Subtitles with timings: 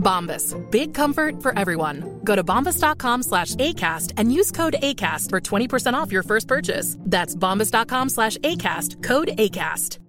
[0.00, 0.56] Bombas.
[0.70, 2.20] Big comfort for everyone.
[2.24, 6.96] Go to bombas.com slash ACAST and use code ACAST for 20% off your first purchase.
[7.10, 9.02] That's bombas.com slash ACAST.
[9.02, 10.00] Code ACAST.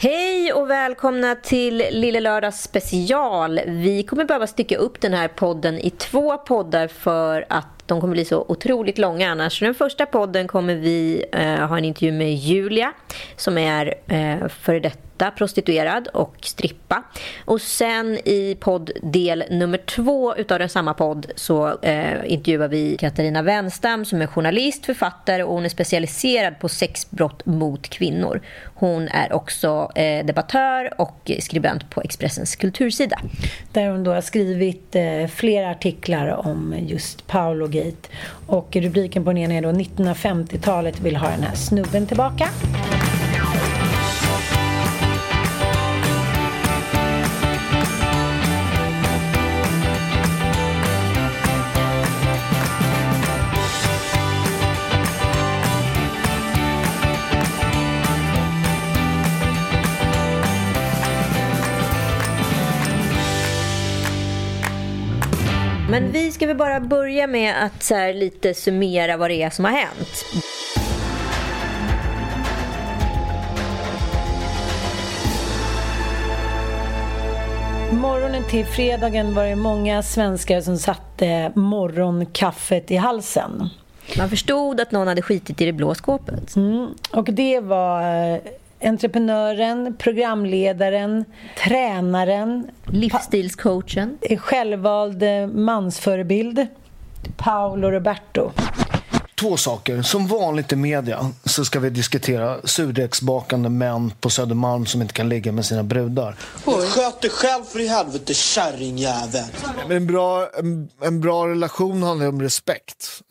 [0.00, 3.60] Hej och välkomna till Lille Lördags special.
[3.66, 8.12] Vi kommer behöva stycka upp den här podden i två poddar för att de kommer
[8.12, 9.58] bli så otroligt långa annars.
[9.58, 12.92] Så den första podden kommer vi eh, ha en intervju med Julia
[13.36, 17.02] som är eh, före detta prostituerad och strippa.
[17.44, 22.96] Och sen i podd del nummer två utav den samma podd så eh, intervjuar vi
[22.96, 28.40] Katarina Wenstam som är journalist, författare och hon är specialiserad på sexbrott mot kvinnor.
[28.74, 33.20] Hon är också eh, debattör och skribent på Expressens kultursida.
[33.72, 38.08] Där hon då har skrivit eh, flera artiklar om just Paolo Gate.
[38.46, 42.48] Och rubriken på den ena är då 1950-talet vill ha den här snubben tillbaka.
[65.94, 69.64] Men vi ska väl bara börja med att så lite summera vad det är som
[69.64, 70.24] har hänt.
[77.92, 83.68] Morgonen till fredagen var det många svenskar som satte morgonkaffet i halsen.
[84.18, 86.56] Man förstod att någon hade skitit i det blå skåpet.
[86.56, 86.88] Mm.
[87.12, 88.38] Och det var eh,
[88.84, 91.24] entreprenören, programledaren,
[91.64, 96.66] tränaren, livsstilscoachen, självvald eh, mansförebild,
[97.36, 98.50] Paolo Roberto.
[99.34, 100.02] Två saker.
[100.02, 105.28] Som vanligt i media så ska vi diskutera surdegsbakande män på Södermalm som inte kan
[105.28, 106.36] ligga med sina brudar.
[106.64, 109.44] Sköt dig själv för i helvete, kärringjävel.
[109.90, 113.22] En bra, en, en bra relation handlar ju om respekt.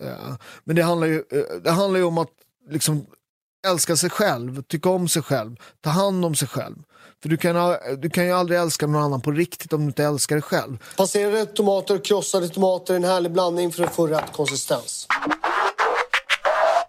[0.63, 1.23] Men det handlar ju,
[1.63, 2.29] det handlar ju om att
[2.69, 3.05] liksom
[3.67, 6.75] älska sig själv, tycka om sig själv, ta hand om sig själv.
[7.21, 10.03] För du kan, du kan ju aldrig älska någon annan på riktigt om du inte
[10.03, 10.77] älskar dig själv.
[10.97, 15.07] Passerade tomater och krossade tomater, en härlig blandning för att få rätt konsistens.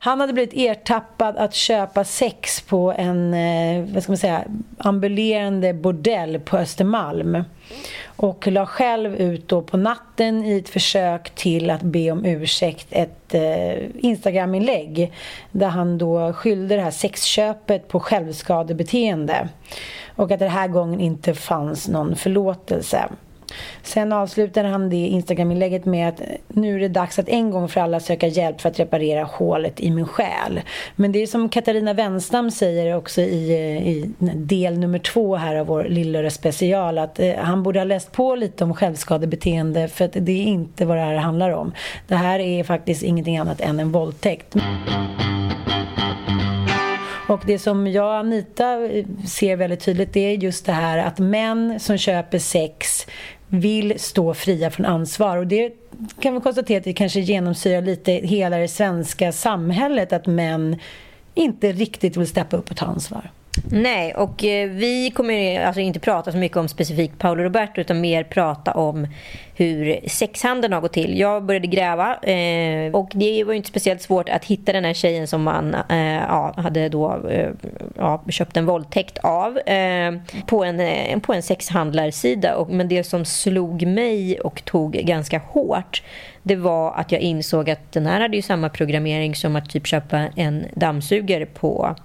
[0.05, 4.45] Han hade blivit ertappad att köpa sex på en eh, vad ska man säga,
[4.79, 7.45] ambulerande bordell på Östermalm.
[8.05, 12.87] Och la själv ut då på natten i ett försök till att be om ursäkt
[12.91, 15.13] ett eh, Instagram-inlägg
[15.51, 19.49] där han då skyllde det här sexköpet på självskadebeteende.
[20.17, 23.09] Och att det här gången inte fanns någon förlåtelse.
[23.83, 27.81] Sen avslutar han det Instagram-inlägget med att nu är det dags att en gång för
[27.81, 30.61] alla söka hjälp för att reparera hålet i min själ.
[30.97, 35.57] Men det är som Katarina Wenstam säger också i, eh, i del nummer två här
[35.57, 40.05] av vår Lillöra special att eh, han borde ha läst på lite om självskadebeteende för
[40.05, 41.73] att det är inte vad det här handlar om.
[42.09, 44.57] Det här är faktiskt ingenting annat än en våldtäkt.
[47.29, 50.99] Och det som jag och Anita eh, ser väldigt tydligt det är just det här
[50.99, 53.07] att män som köper sex
[53.49, 55.37] vill stå fria från ansvar.
[55.37, 55.73] Och det
[56.21, 60.79] kan vi konstatera att det kanske genomsyrar lite hela det svenska samhället att män
[61.35, 63.31] inte riktigt vill steppa upp och ta ansvar.
[63.63, 68.01] Nej, och eh, vi kommer alltså inte prata så mycket om specifikt Paolo Roberto utan
[68.01, 69.07] mer prata om
[69.57, 71.19] hur sexhandeln har gått till.
[71.19, 75.27] Jag började gräva eh, och det var inte speciellt svårt att hitta den här tjejen
[75.27, 77.51] som man eh, ja, hade då eh,
[77.97, 80.15] ja, köpt en våldtäkt av eh,
[80.47, 82.57] på, en, eh, på en sexhandlarsida.
[82.57, 86.03] Och, men det som slog mig och tog ganska hårt
[86.43, 89.87] det var att jag insåg att den här hade ju samma programmering som att typ
[89.87, 91.97] köpa en dammsugare på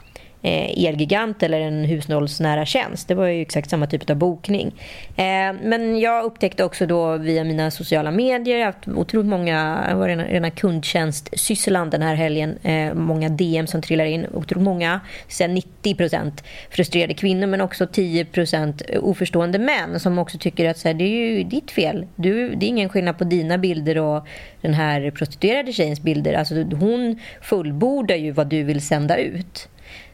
[0.41, 3.07] Eh, Elgigant eller en hushållsnära tjänst.
[3.07, 4.67] Det var ju exakt samma typ av bokning.
[5.15, 10.07] Eh, men jag upptäckte också då via mina sociala medier att otroligt många, det var
[10.07, 12.57] rena, rena kundtjänstsysslan den här helgen.
[12.63, 14.25] Eh, många DM som trillar in.
[14.33, 20.77] Otroligt många, Sen 90% frustrerade kvinnor men också 10% oförstående män som också tycker att
[20.77, 22.07] så här, det är ju ditt fel.
[22.15, 24.27] Du, det är ingen skillnad på dina bilder och
[24.61, 26.33] den här prostituerade tjejens bilder.
[26.33, 29.69] Alltså hon fullbordar ju vad du vill sända ut.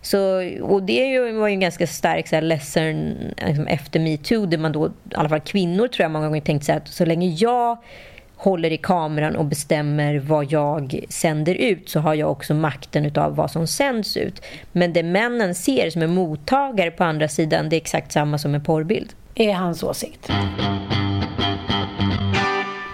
[0.05, 0.19] Så,
[0.61, 4.87] och det var ju en ganska stark så här, liksom, efter metoo där man då,
[4.87, 7.77] i alla fall kvinnor tror jag många gånger tänkt så att så länge jag
[8.35, 13.35] håller i kameran och bestämmer vad jag sänder ut så har jag också makten utav
[13.35, 14.41] vad som sänds ut.
[14.71, 18.55] Men det männen ser som en mottagare på andra sidan det är exakt samma som
[18.55, 19.13] en porrbild.
[19.35, 20.29] Är hans åsikt.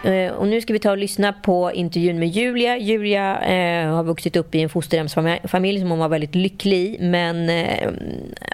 [0.03, 2.77] Eh, och nu ska vi ta och lyssna på intervjun med Julia.
[2.77, 6.97] Julia eh, har vuxit upp i en fosterhemsfamilj som hon var väldigt lycklig i.
[6.99, 7.89] Men eh,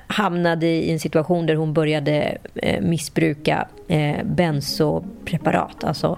[0.07, 6.17] hamnade i en situation där hon började eh, missbruka eh, bensopreparat, Alltså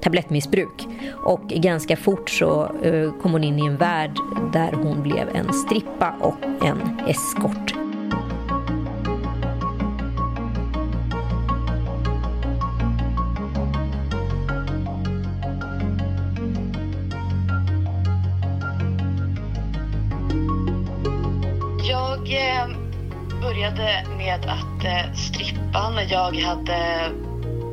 [0.00, 0.86] tablettmissbruk.
[1.24, 4.16] Och ganska fort så eh, kom hon in i en värld
[4.52, 7.79] där hon blev en strippa och en eskort.
[24.90, 25.98] Hade strippan.
[26.08, 27.10] jag hade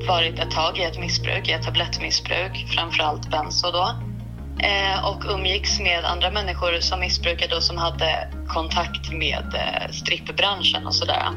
[0.08, 3.96] varit ett tag i ett missbruk, i ett tablettmissbruk, framförallt benzo då.
[4.60, 10.88] Eh, och umgicks med andra människor som missbrukade och som hade kontakt med eh, strippbranschen
[10.88, 11.28] och sådär.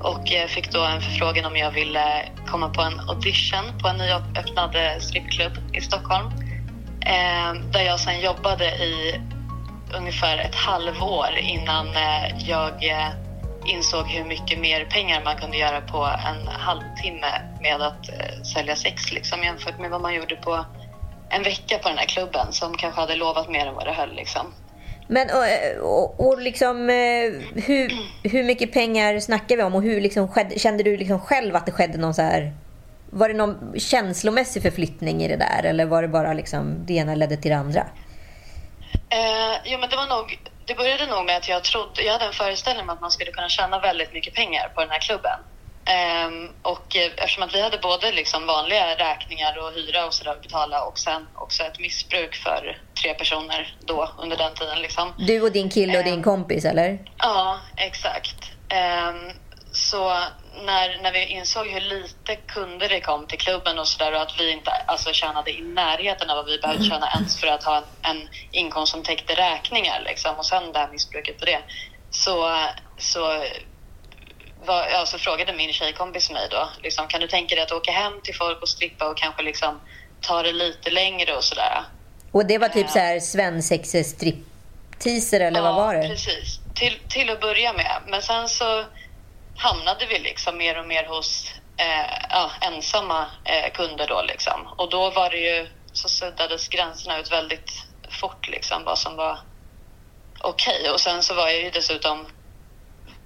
[0.00, 4.76] Och fick då en förfrågan om jag ville komma på en audition på en nyöppnad
[4.76, 6.26] eh, strippklubb i Stockholm.
[7.00, 9.20] Eh, där jag sen jobbade i
[9.96, 12.82] ungefär ett halvår innan eh, jag
[13.66, 18.76] insåg hur mycket mer pengar man kunde göra på en halvtimme med att eh, sälja
[18.76, 20.64] sex liksom, jämfört med vad man gjorde på
[21.30, 24.14] en vecka på den här klubben som kanske hade lovat mer än vad det höll.
[24.14, 24.54] Liksom.
[25.06, 27.92] Men och, och, och liksom, eh, hur,
[28.22, 31.72] hur mycket pengar snackar vi om och hur liksom kände du liksom själv att det
[31.72, 32.52] skedde någon så här
[33.14, 37.14] var det någon känslomässig förflyttning i det där eller var det bara liksom det ena
[37.14, 37.80] ledde till det andra?
[38.92, 42.24] Eh, jo, men det var nog det började nog med att jag trodde, jag hade
[42.24, 45.38] en föreställning om att man skulle kunna tjäna väldigt mycket pengar på den här klubben.
[46.26, 50.30] Um, och eh, eftersom att vi hade både liksom vanliga räkningar och hyra och sådär
[50.30, 54.78] att betala och sen också ett missbruk för tre personer då under den tiden.
[54.78, 55.12] Liksom.
[55.18, 56.98] Du och din kille och um, din kompis eller?
[57.18, 58.52] Ja, exakt.
[58.72, 59.32] Um,
[59.72, 60.22] så
[60.54, 64.40] när, när vi insåg hur lite kunder det kom till klubben och sådär och att
[64.40, 67.76] vi inte alltså, tjänade i närheten av vad vi behövde tjäna ens för att ha
[67.76, 71.62] en, en inkomst som täckte räkningar liksom, och sen det här missbruket på det.
[72.10, 72.66] Så,
[72.98, 73.20] så,
[74.64, 77.92] var, ja, så frågade min tjejkompis mig då, liksom, kan du tänka dig att åka
[77.92, 79.80] hem till folk och strippa och kanske liksom
[80.20, 81.84] ta det lite längre och sådär.
[82.32, 86.08] Och det var typ så här svensexe stripteaser eller ja, vad var det?
[86.08, 86.58] precis.
[86.74, 88.02] Till, till att börja med.
[88.06, 88.84] Men sen så
[89.56, 94.66] hamnade vi liksom mer och mer hos eh, ja, ensamma eh, kunder då liksom.
[94.76, 99.38] Och då var det ju, så suddades gränserna ut väldigt fort liksom vad som var
[100.40, 100.80] okej.
[100.80, 100.92] Okay.
[100.92, 102.26] Och sen så var jag ju dessutom,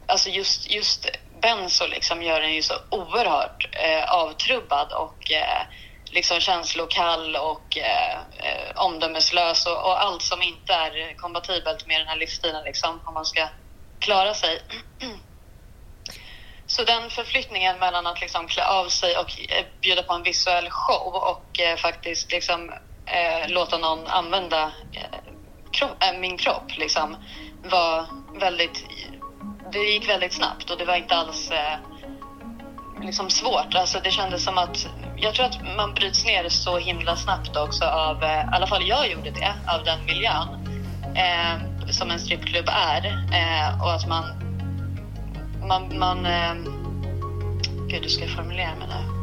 [0.07, 1.07] alltså just, just
[1.41, 5.63] benzo liksom gör en ju så oerhört eh, avtrubbad och eh,
[6.05, 12.09] liksom känslokall och eh, eh omdömeslös och, och, allt som inte är kompatibelt med den
[12.09, 13.49] här livsstilen liksom om man ska
[13.99, 14.63] klara sig.
[16.67, 20.71] Så den förflyttningen mellan att liksom klä av sig och eh, bjuda på en visuell
[20.71, 22.73] show och eh, faktiskt liksom,
[23.07, 25.19] eh, låta någon använda eh,
[25.73, 27.17] kropp, äh, eh, min kropp liksom,
[27.65, 28.07] var
[28.41, 28.85] väldigt...
[29.73, 31.79] Det gick väldigt snabbt och det var inte alls eh,
[33.03, 33.75] liksom svårt.
[33.75, 34.89] Alltså det kändes som att...
[35.17, 38.25] Jag tror att man bryts ner så himla snabbt också av...
[38.25, 40.49] Eh, I alla fall jag gjorde det, av den miljön
[41.17, 43.27] eh, som en strippklubb är.
[43.83, 44.46] och att man
[45.69, 45.99] man...
[45.99, 46.55] man eh,
[47.89, 49.17] gud, hur ska jag formulera mig nu?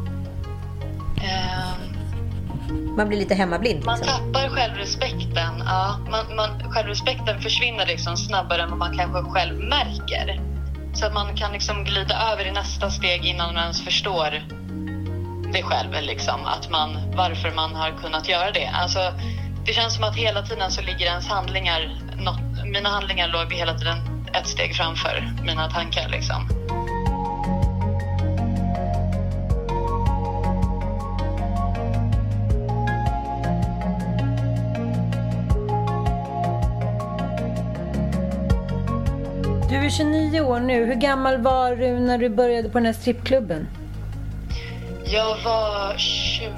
[1.24, 1.94] Eh,
[2.96, 3.76] man blir lite hemmablind.
[3.76, 3.92] Liksom.
[3.92, 5.62] Man tappar självrespekten.
[5.66, 10.40] Ja, man, man, självrespekten försvinner liksom snabbare än vad man kanske själv märker.
[10.94, 14.30] Så att man kan liksom glida över i nästa steg innan man ens förstår
[15.52, 15.90] det själv.
[16.02, 18.66] Liksom, att man, varför man har kunnat göra det.
[18.66, 18.98] Alltså,
[19.66, 22.00] det känns som att hela tiden så ligger ens handlingar...
[22.16, 26.08] Något, mina handlingar låg hela tiden ett steg framför mina tankar.
[26.08, 26.48] Liksom.
[39.68, 40.84] Du är 29 år nu.
[40.84, 43.68] Hur gammal var du när du började på den här strippklubben?
[45.04, 46.50] Jag var 20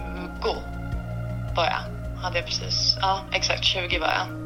[1.57, 2.21] var jag.
[2.23, 2.97] Hade jag precis.
[3.01, 4.46] Ja, exakt 20 var jag.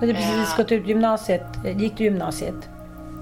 [0.00, 1.46] Du hade precis gått ut gymnasiet.
[1.76, 2.68] Gick du gymnasiet?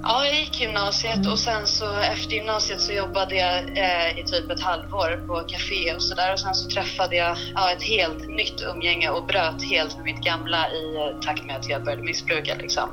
[0.02, 4.50] Ja, jag gick gymnasiet och sen så efter gymnasiet så jobbade jag eh, i typ
[4.50, 8.62] ett halvår på café och sådär och sen så träffade jag ja, ett helt nytt
[8.74, 12.54] umgänge och bröt helt med mitt gamla i eh, takt med att jag började missbruka
[12.54, 12.90] liksom.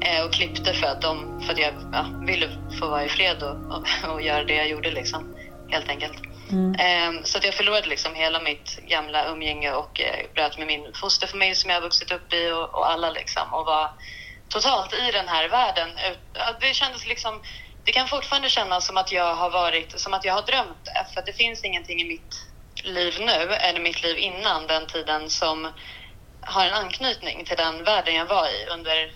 [0.00, 2.48] Eh, och klippte för att, de, för att jag ja, ville
[2.80, 5.34] få vara i fred och, och, och göra det jag gjorde liksom,
[5.68, 6.31] helt enkelt.
[6.52, 6.74] Mm.
[6.78, 10.92] Ehm, så att jag förlorade liksom hela mitt gamla umgänge och eh, bröt med min
[10.94, 13.90] fosterfamilj som jag har vuxit upp i och, och alla liksom och var
[14.48, 15.90] totalt i den här världen.
[16.60, 17.42] Det kändes liksom,
[17.84, 20.88] det kan fortfarande kännas som att jag har varit, som att jag har drömt.
[21.14, 22.34] För att det finns ingenting i mitt
[22.84, 25.72] liv nu, eller mitt liv innan den tiden som
[26.40, 29.12] har en anknytning till den världen jag var i under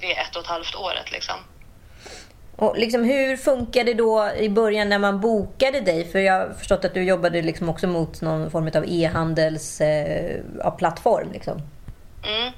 [0.00, 1.36] det ett och ett halvt året liksom.
[2.56, 6.12] Och liksom, hur funkade det då i början när man bokade dig?
[6.12, 11.22] För jag har förstått att du jobbade liksom också mot någon form av e-handelsplattform.
[11.22, 11.32] eh, ja.
[11.32, 11.62] Liksom.
[12.24, 12.52] Mm.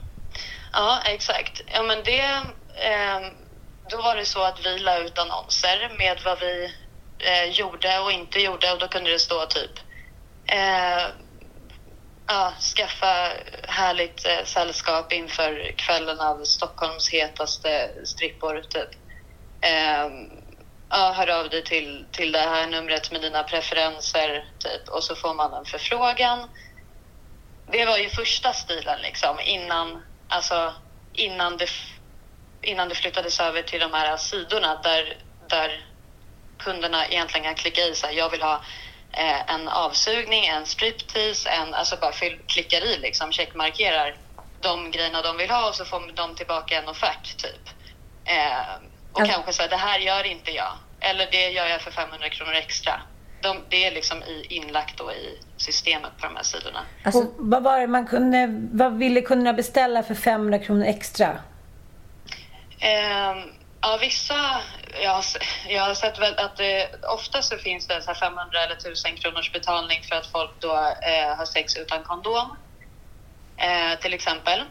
[0.73, 1.63] Ja, exakt.
[1.67, 2.21] Ja, men det,
[2.91, 3.21] eh,
[3.91, 6.73] då var det så att vi la ut annonser med vad vi
[7.19, 9.71] eh, gjorde och inte gjorde och då kunde det stå typ
[10.47, 11.07] eh,
[12.27, 13.33] ja, skaffa
[13.63, 18.89] härligt eh, sällskap inför kvällen av Stockholms hetaste strippor, typ.
[19.65, 20.11] Eh,
[20.91, 24.89] ja, hör av dig till, till det här numret med dina preferenser, typ.
[24.89, 26.49] Och så får man en förfrågan.
[27.73, 30.75] Det var ju första stilen liksom innan, alltså,
[31.13, 31.69] innan, det,
[32.63, 35.17] innan det flyttades över till de här sidorna där,
[35.49, 35.87] där
[36.59, 38.61] kunderna egentligen kan klicka i så här, jag vill ha
[39.13, 44.17] eh, en avsugning, en striptease, en, alltså bara fyll, klickar i liksom, checkmarkerar
[44.61, 47.69] de grejerna de vill ha och så får de tillbaka en offert typ.
[48.25, 50.73] Eh, och Alltså- kanske så här, det här gör inte jag.
[51.01, 53.01] Eller det gör jag för 500 kronor extra.
[53.43, 56.81] De, det är liksom i, inlagt då i systemet på de här sidorna.
[57.05, 61.39] Alltså, Och vad var det man kunde, vad ville kunderna beställa för 500 kronor extra?
[62.81, 63.39] Ehm,
[63.81, 64.61] ja, vissa...
[65.03, 65.25] Jag har,
[65.69, 69.17] jag har sett väl att det, ofta så finns det så här 500 eller 1000
[69.17, 72.57] kronors betalning för att folk då eh, har sex utan kondom.
[73.57, 74.63] Eh, till exempel.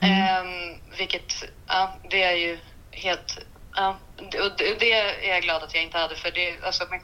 [0.00, 2.58] Ehm, vilket, ja, det är ju
[2.90, 3.38] helt...
[3.76, 3.98] Ja,
[4.30, 7.00] det, och det, är jag glad att jag inte hade för det, alltså med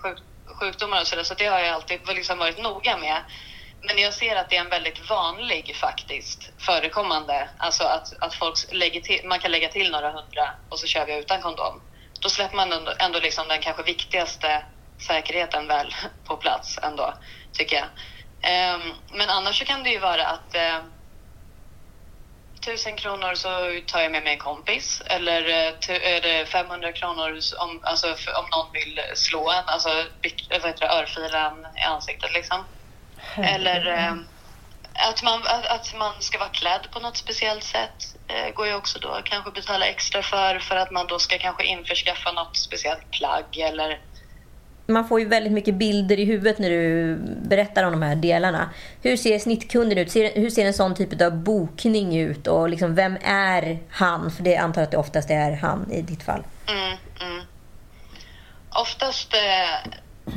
[0.61, 3.23] sjukdomar och sådär, så det har jag alltid liksom varit noga med.
[3.81, 8.55] Men jag ser att det är en väldigt vanlig faktiskt förekommande, alltså att, att folk
[8.73, 11.83] lägger till, man kan lägga till några hundra och så kör vi utan kondom.
[12.21, 14.63] Då släpper man ändå, ändå liksom den kanske viktigaste
[15.07, 15.95] säkerheten väl
[16.25, 17.15] på plats ändå,
[17.53, 17.87] tycker jag.
[18.75, 20.98] Um, men annars så kan det ju vara att uh,
[22.69, 23.49] tusen kronor så
[23.87, 25.43] tar jag med mig en kompis eller
[25.89, 29.89] är det 500 kronor om, alltså, om någon vill slå en, alltså
[30.51, 32.65] vad heter det, örfila en i ansiktet liksom.
[33.37, 34.15] Eller eh,
[35.09, 38.75] att, man, att, att man ska vara klädd på något speciellt sätt eh, går ju
[38.75, 43.11] också då kanske betala extra för för att man då ska kanske införskaffa något speciellt
[43.11, 43.99] plagg eller
[44.89, 48.71] man får ju väldigt mycket bilder i huvudet när du berättar om de här delarna.
[49.03, 50.17] Hur ser snittkunden ut?
[50.17, 52.47] Hur ser en sån typ av bokning ut?
[52.47, 54.31] Och liksom, vem är han?
[54.31, 56.43] För det antar jag att det oftast är han i ditt fall.
[56.69, 57.45] Mm, mm.
[58.71, 59.91] Oftast eh,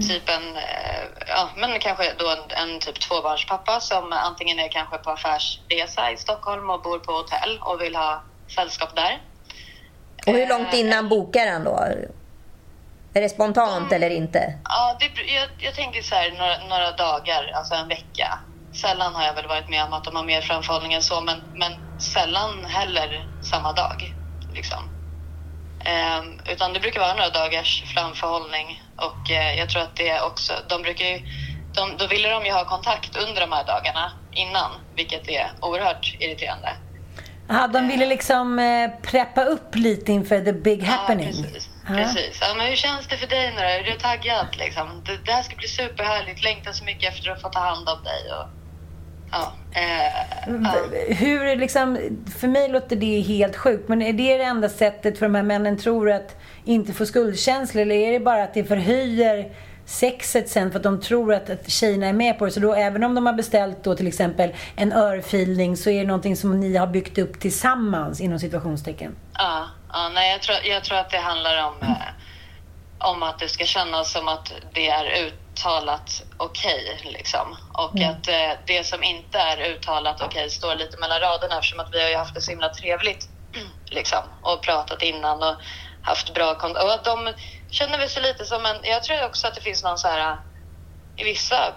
[0.07, 4.97] typ en, eh, ja men kanske då en, en typ tvåbarnspappa som antingen är kanske
[4.97, 8.23] på affärsresa i Stockholm och bor på hotell och vill ha
[8.55, 9.21] sällskap där.
[10.27, 11.87] Och hur långt Eh, innan bokar han då?
[13.13, 14.53] Är det spontant eller inte?
[14.63, 18.39] Ja, det, jag, jag tänker så här några, några dagar, alltså en vecka.
[18.73, 21.41] Sällan har jag väl varit med om att de har mer framförhållning än så, men,
[21.55, 24.13] men sällan heller samma dag.
[24.53, 24.89] Liksom.
[25.85, 30.53] Ehm, utan det brukar vara några dagars framförhållning och eh, jag tror att det också,
[30.69, 31.19] de brukar ju,
[31.73, 36.15] de, då ville de ju ha kontakt under de här dagarna innan, vilket är oerhört
[36.19, 36.69] irriterande.
[37.47, 41.33] Ja, de ville liksom eh, preppa upp lite inför the big happening.
[41.35, 41.70] Ja, precis.
[41.87, 42.37] Precis.
[42.41, 43.67] Ja, men hur känns det för dig nu då?
[43.67, 44.47] Är du taggad?
[44.57, 45.03] Liksom?
[45.05, 46.43] Det, det här ska bli superhärligt.
[46.43, 48.33] Längtar så mycket efter att få ta hand om dig.
[48.37, 48.47] Och,
[49.31, 51.15] ja, eh, ja.
[51.15, 51.99] Hur är liksom,
[52.39, 55.43] för mig låter det helt sjukt, men är det det enda sättet för de här
[55.43, 56.35] männen tror att
[56.65, 59.51] inte få skuldkänslor eller är det bara att det förhöjer
[59.85, 62.51] sexet sen för att de tror att, att tjejerna är med på det?
[62.51, 66.07] Så då även om de har beställt då till exempel en örfilning så är det
[66.07, 69.15] någonting som ni har byggt upp tillsammans inom situationstecken?
[69.33, 73.49] Ja, ja, nej, jag, tror, jag tror att det handlar om, eh, om att det
[73.49, 77.01] ska kännas som att det är uttalat okej.
[77.03, 77.57] liksom.
[77.73, 81.93] Och att eh, det som inte är uttalat okej står lite mellan raderna eftersom att
[81.93, 83.29] vi har ju haft det så himla trevligt
[83.89, 85.43] liksom, och pratat innan.
[85.43, 85.55] Och
[86.01, 86.83] haft bra kontakt.
[86.85, 87.33] Och att de
[87.69, 88.77] känner väl sig lite som en...
[88.83, 90.37] Jag tror också att det finns någon så här...
[91.15, 91.73] I vissa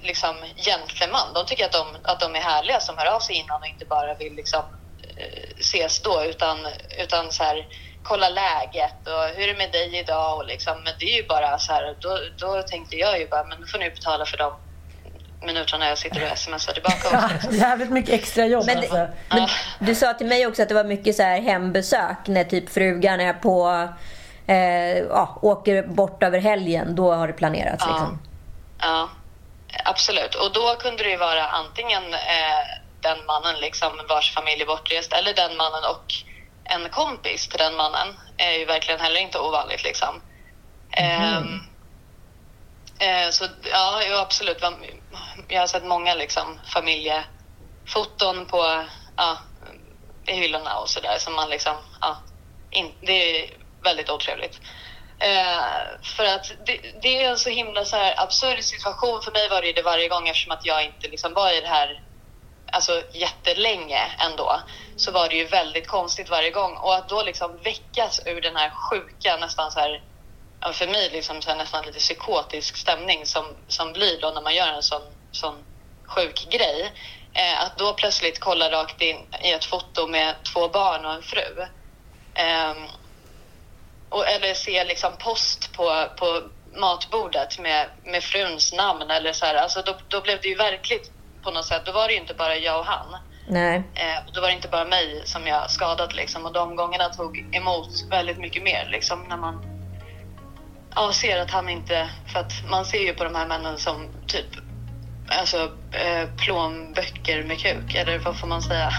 [0.00, 1.32] liksom gentleman.
[1.34, 3.84] De tycker att de, att de är härliga som hör av sig innan och inte
[3.84, 4.79] bara vill liksom eh,
[5.58, 6.58] ses då utan,
[6.98, 7.66] utan så här
[8.02, 11.26] kolla läget och hur är det med dig idag och liksom, men det är ju
[11.26, 14.38] bara så här, då, då tänkte jag ju bara, men då får ni betala för
[14.38, 14.52] dem
[15.42, 17.08] minuterna jag sitter och smsar tillbaka.
[17.12, 19.08] Ja, jävligt mycket extra jobb Men, alltså.
[19.28, 19.48] men
[19.78, 23.20] du sa till mig också att det var mycket så här hembesök när typ frugan
[23.20, 23.88] är på
[24.46, 26.94] eh, ja, åker bort över helgen.
[26.94, 27.84] Då har det planerats.
[27.86, 27.92] Ja.
[27.92, 28.18] Liksom.
[28.78, 29.08] Ja,
[29.84, 30.34] absolut.
[30.34, 35.12] Och då kunde det ju vara antingen eh, den mannen liksom vars familj är bortrest
[35.12, 36.14] eller den mannen och
[36.64, 38.20] en kompis till den mannen.
[38.36, 40.22] är ju verkligen heller inte ovanligt liksom.
[40.92, 41.60] Ehm,
[42.98, 44.62] eh, så ja, jo, absolut.
[45.48, 48.84] Jag har sett många liksom familjefoton på
[49.16, 49.38] ja,
[50.26, 52.16] i hyllorna och sådär som man liksom, ja,
[52.70, 53.50] in, det är
[53.82, 54.60] väldigt otrevligt.
[55.18, 55.62] Eh,
[56.02, 59.22] för att det, det är en så himla så här absurd situation.
[59.22, 61.68] För mig var det det varje gång eftersom att jag inte liksom var i det
[61.68, 62.02] här
[62.72, 64.60] alltså, jättelänge ändå.
[64.96, 66.76] Så var det ju väldigt konstigt varje gång.
[66.76, 70.02] Och att då liksom väckas ur den här sjuka, nästan så här,
[70.72, 74.54] för mig liksom så här, nästan lite psykotisk stämning som, som blir då när man
[74.54, 75.64] gör en sån, sån
[76.04, 76.92] sjuk grej.
[77.34, 81.22] Eh, att då plötsligt kolla rakt in i ett foto med två barn och en
[81.22, 81.66] fru.
[82.34, 82.74] Eh,
[84.08, 86.42] och, eller se liksom post på, på
[86.74, 89.10] matbordet med, med fruns namn.
[89.10, 89.54] Eller så här.
[89.54, 91.10] Alltså då, då blev det ju verkligt
[91.42, 91.82] på något sätt.
[91.86, 93.16] Då var det ju inte bara jag och han.
[93.48, 93.82] Nej.
[93.94, 96.46] Eh, och då var det inte bara mig som jag skadat liksom.
[96.46, 99.64] Och de gångerna tog emot väldigt mycket mer liksom när man
[100.94, 102.10] ja, ser att han inte...
[102.32, 104.46] För att man ser ju på de här männen som typ
[105.28, 107.94] alltså eh, plånböcker med kuk.
[107.94, 108.90] Eller vad får man säga?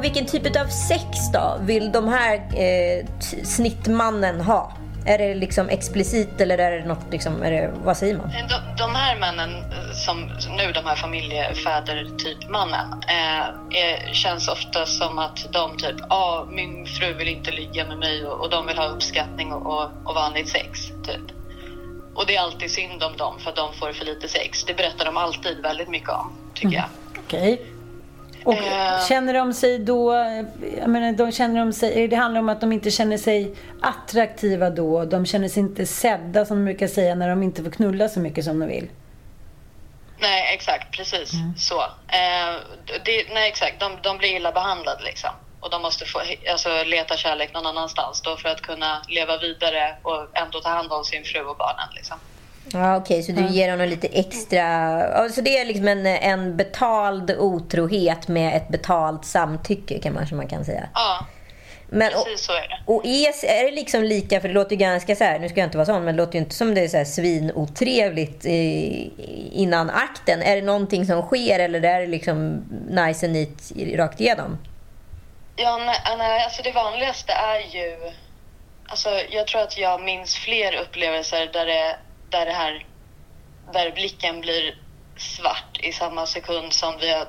[0.00, 3.06] Och vilken typ av sex då vill de här eh,
[3.44, 4.72] snittmannen ha?
[5.06, 8.28] Är det liksom explicit eller är det något liksom, är det, vad säger man?
[8.28, 10.22] De, de här männen, eh, som
[10.56, 13.44] nu de här familjefäder-typ-mannen, eh,
[14.12, 18.26] känns ofta som att de typ, ja, ah, min fru vill inte ligga med mig
[18.26, 21.36] och, och de vill ha uppskattning och, och, och vanligt sex, typ.
[22.14, 24.64] Och det är alltid synd om dem för att de får för lite sex.
[24.64, 26.88] Det berättar de alltid väldigt mycket om, tycker jag.
[27.18, 27.79] Okej.
[28.44, 29.06] Och Eh.
[29.08, 30.14] känner de sig då,
[30.78, 34.70] jag menar, de känner de sig, det handlar om att de inte känner sig attraktiva
[34.70, 38.08] då, de känner sig inte sedda som de brukar säga när de inte får knulla
[38.08, 38.88] så mycket som de vill.
[40.18, 40.96] Nej, exakt.
[40.96, 41.80] Precis så.
[42.08, 42.54] Eh,
[43.04, 43.80] det, nej, exakt.
[43.80, 45.30] De, de blir illa behandlade liksom.
[45.60, 49.96] Och de måste få, alltså, leta kärlek någon annanstans då för att kunna leva vidare
[50.02, 51.88] och ändå ta hand om sin fru och barnen.
[51.94, 52.16] Liksom.
[52.72, 55.28] Ja, Okej, så du ger honom lite extra...
[55.28, 60.36] Så det är liksom en, en betald otrohet med ett betalt samtycke kan man, som
[60.36, 60.88] man kan säga.
[60.94, 61.26] Ja,
[61.88, 62.78] Men, och, precis så är det.
[62.86, 65.60] och är, är det liksom lika, för det låter ju ganska så här, nu ska
[65.60, 68.44] jag inte vara sån, men det låter ju inte som det är så här svinotrevligt
[69.52, 70.42] innan akten.
[70.42, 74.58] Är det någonting som sker eller är det liksom nice and neat rakt igenom?
[75.56, 75.78] Ja,
[76.18, 77.96] nej, alltså det vanligaste är ju...
[78.86, 81.96] Alltså, jag tror att jag minns fler upplevelser där det,
[82.30, 82.86] där det här...
[83.72, 84.78] Där blicken blir
[85.16, 87.28] svart i samma sekund som vi har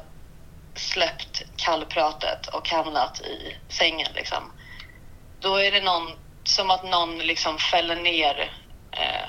[0.75, 4.07] släppt kallpratet och hamnat i sängen.
[4.15, 4.51] Liksom.
[5.39, 6.11] Då är det någon,
[6.43, 8.51] som att någon liksom fäller ner
[8.91, 9.27] eh,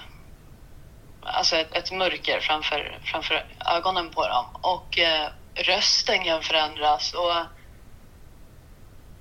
[1.22, 4.46] alltså ett, ett mörker framför, framför ögonen på dem.
[4.60, 7.12] Och eh, rösten kan förändras.
[7.12, 7.46] Och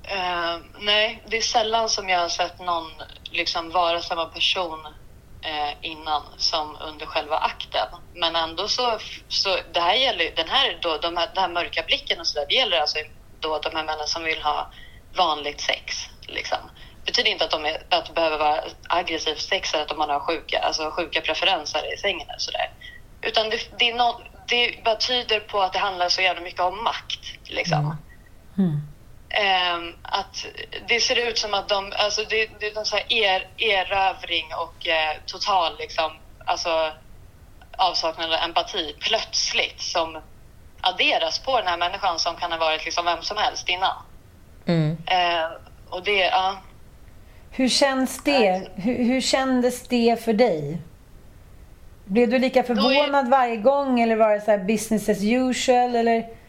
[0.04, 2.92] Eh, nej, det är sällan som jag har sett någon
[3.24, 4.92] liksom vara samma person eh,
[5.44, 7.88] Eh, innan som under själva akten.
[8.14, 11.84] Men ändå så, så det här gäller den här, då, de här, den här mörka
[11.88, 12.98] blicken och så där, det gäller alltså
[13.40, 14.72] då de här männen som vill ha
[15.16, 15.96] vanligt sex.
[16.28, 16.58] Liksom.
[17.00, 20.10] Det betyder inte att, de är, att det behöver vara aggressivt sex eller att man
[20.10, 22.72] har sjuka, alltså sjuka preferenser i sängen eller sådär.
[23.22, 24.14] Utan det, det, är
[24.48, 27.50] det bara tyder på att det handlar så jävla mycket om makt.
[27.50, 27.80] Liksom.
[27.80, 28.70] Mm.
[28.70, 28.91] Mm.
[29.34, 30.46] Ehm, att
[30.88, 34.88] det ser ut som att de, alltså det, det är sån här er, erövring och
[34.88, 36.12] eh, total liksom,
[36.46, 36.92] alltså
[37.78, 40.22] avsaknad av empati plötsligt som
[40.82, 43.96] adderas på den här människan som kan ha varit liksom vem som helst innan.
[44.66, 44.98] Mm.
[45.08, 45.52] Ehm,
[45.90, 46.58] och det, ja.
[47.52, 48.68] Hur känns det?
[48.76, 50.82] Hur, hur kändes det för dig?
[52.06, 55.96] Blev du lika förvånad varje gång eller var det så business as usual?
[55.96, 56.41] Eller?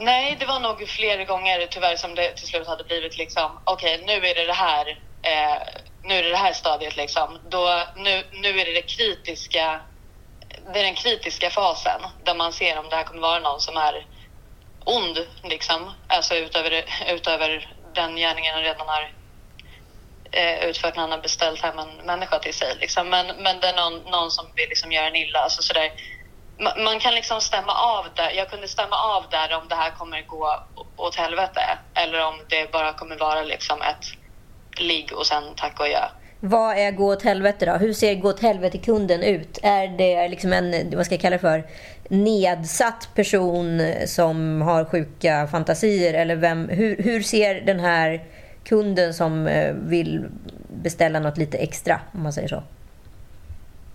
[0.00, 3.94] Nej, det var nog flera gånger tyvärr som det till slut hade blivit liksom, okej
[3.94, 4.88] okay, nu är det det här,
[5.22, 5.58] eh,
[6.02, 7.38] nu är det det här stadiet liksom.
[7.48, 9.80] Då, nu, nu är det det kritiska,
[10.72, 13.76] det är den kritiska fasen där man ser om det här kommer vara någon som
[13.76, 14.06] är
[14.84, 15.92] ond liksom.
[16.06, 19.12] Alltså utöver, utöver den gärningen han redan har
[20.30, 22.76] eh, utfört när han har beställt hem en människa till sig.
[22.80, 23.08] Liksom.
[23.08, 25.38] Men, men det är någon, någon som vill liksom göra en illa.
[25.38, 25.92] Alltså sådär.
[26.58, 28.30] Man, kan liksom stämma av där.
[28.30, 30.60] Jag kunde stämma av där om det här kommer gå
[30.96, 31.60] åt helvete
[31.94, 34.06] eller om det bara kommer vara liksom ett
[34.80, 36.08] ligg och sen tack och adjö.
[36.40, 37.72] Vad är gå åt helvete då?
[37.72, 39.58] Hur ser gå åt helvete-kunden ut?
[39.62, 41.66] Är det liksom en, vad ska jag kalla det för,
[42.08, 46.14] nedsatt person som har sjuka fantasier?
[46.14, 48.24] Eller vem, hur, hur ser den här
[48.64, 50.24] kunden som eh, vill
[50.82, 52.62] beställa något lite extra, om man säger så?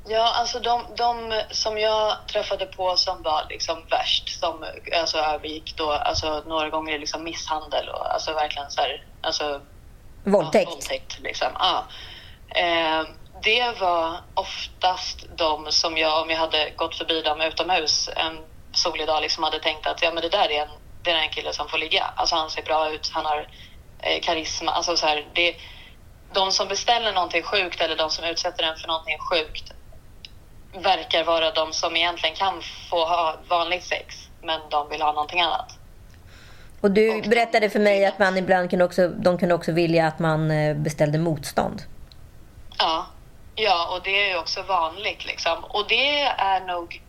[0.05, 4.65] Ja, alltså de, de som jag träffade på som var liksom värst, som
[5.01, 9.61] alltså övergick då alltså några gånger liksom misshandel och alltså verkligen så här, alltså
[10.23, 10.65] Våldtäkt?
[10.65, 11.47] Ja, våldtäkt liksom.
[11.59, 11.85] Ja.
[12.55, 13.03] Eh,
[13.43, 18.37] det var oftast de som jag, om jag hade gått förbi dem utomhus en
[18.73, 20.69] solig dag, liksom hade tänkt att ja, men det där är en,
[21.03, 22.03] det är en kille som får ligga.
[22.15, 23.47] Alltså han ser bra ut, han har
[23.99, 24.71] eh, karisma.
[24.71, 25.55] Alltså så här, det,
[26.33, 29.73] de som beställer någonting sjukt eller de som utsätter en för någonting sjukt
[30.81, 35.41] verkar vara de som egentligen kan få ha vanligt sex, men de vill ha någonting
[35.41, 35.77] annat.
[36.81, 40.19] Och du berättade för mig att man ibland kan också, de kan också vilja att
[40.19, 41.81] man eh, beställde motstånd.
[42.77, 43.05] Ja,
[43.55, 45.63] ja och det är ju också vanligt liksom.
[45.63, 47.01] Och det är nog,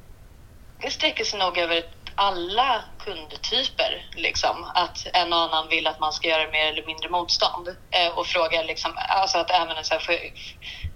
[0.81, 4.65] det sträcker sig nog över alla kundtyper liksom.
[4.75, 8.27] Att en och annan vill att man ska göra mer eller mindre motstånd eh, och
[8.27, 10.15] frågar liksom, alltså att även så här, får,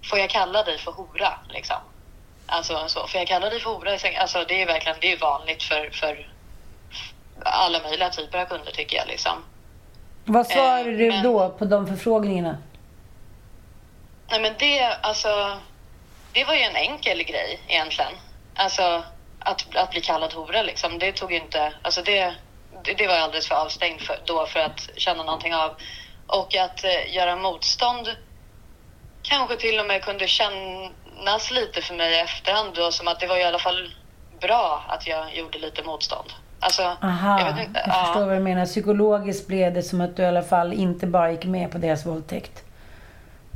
[0.09, 1.77] får jag kalla dig för hora liksom?
[2.49, 3.91] Alltså så, får jag kalla dig för hora?
[4.21, 6.29] Alltså det är verkligen, det är vanligt för, för
[7.43, 9.07] alla möjliga typer av kunder tycker jag.
[9.07, 9.43] Liksom.
[10.25, 12.57] Vad svarar Eh, du men- då på de förfrågningarna?
[14.29, 15.57] Nej men det, alltså,
[16.33, 18.11] det var ju en enkel grej egentligen.
[18.55, 19.03] Alltså
[19.39, 22.35] att, att bli kallad hora liksom, det tog inte, alltså det,
[22.83, 25.75] det, det var jag alldeles för avstängd för, då för att känna någonting av.
[26.27, 28.15] Och att eh, göra motstånd
[29.21, 30.27] kanske till och med kunde
[31.19, 33.93] kännas lite för mig i efterhand då, som att det var i alla fall
[34.41, 36.29] bra att jag gjorde lite motstånd.
[36.59, 37.83] Alltså, Aha, jag jag, vet inte.
[37.87, 38.05] ja.
[38.05, 38.65] förstår vad du menar.
[38.65, 42.05] Psykologiskt blev det som att du i alla fall inte bara gick med på deras
[42.05, 42.63] våldtäkt.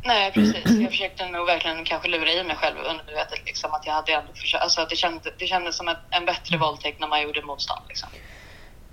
[0.05, 0.65] Nej, precis.
[0.65, 4.33] Jag försökte nog verkligen kanske lura i mig själv undermedvetet liksom, att jag hade ändå
[4.33, 7.81] försökt, alltså det kändes, det kändes som en, en bättre våldtäkt när man gjorde motstånd.
[7.87, 8.09] Liksom.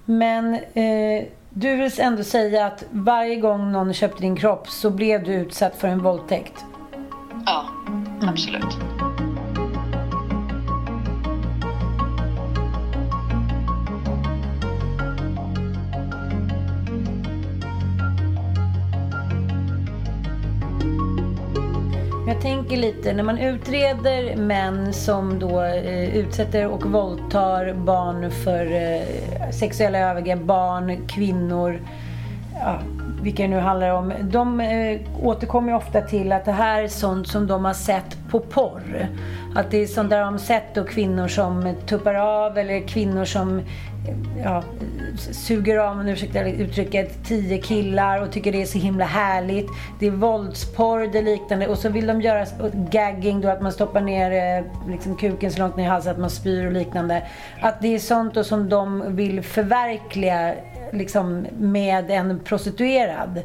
[0.04, 5.24] Men eh, du vill ändå säga att varje gång någon köpte din kropp så blev
[5.24, 6.64] du utsatt för en våldtäkt?
[7.46, 7.64] Ja,
[8.30, 8.78] absolut.
[22.26, 28.66] Jag tänker lite, när man utreder män som då eh, utsätter och våldtar barn för
[28.72, 31.80] eh, sexuella övergrepp, barn, kvinnor,
[32.54, 32.80] ja,
[33.22, 34.12] vilka det nu handlar om.
[34.22, 38.40] De eh, återkommer ofta till att det här är sånt som de har sett på
[38.40, 39.08] porr.
[39.54, 43.24] Att det är sånt där de har sett då kvinnor som tuppar av eller kvinnor
[43.24, 43.64] som eh,
[44.44, 44.62] ja,
[45.16, 49.70] suger av, om ursäkta uttrycket, tio killar och tycker det är så himla härligt.
[50.00, 52.46] Det är våldsporr, det är liknande och så vill de göra
[52.90, 56.18] gagging då att man stoppar ner eh, liksom kuken så långt ner i halsen att
[56.18, 57.22] man spyr och liknande.
[57.60, 60.54] Att det är sånt då som de vill förverkliga
[60.92, 63.42] liksom med en prostituerad.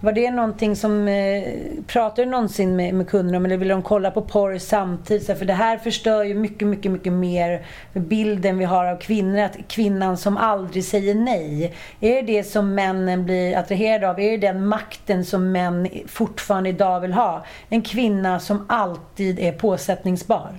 [0.00, 1.42] Var det någonting som, eh,
[1.86, 5.38] pratade du någonsin med, med kunderna om eller ville de kolla på porr samtidigt?
[5.38, 9.38] För det här förstör ju mycket, mycket, mycket mer bilden vi har av kvinnor.
[9.38, 11.74] Att kvinnan som aldrig säger nej.
[12.00, 14.20] Är det det som männen blir attraherade av?
[14.20, 17.44] Är det den makten som män fortfarande idag vill ha?
[17.68, 20.58] En kvinna som alltid är påsättningsbar.